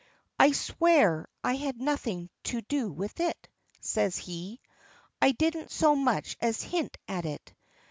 [0.39, 3.47] "I swear I had nothing to do with it,"
[3.81, 4.59] says he,
[5.21, 7.53] "I didn't so much as hint at it.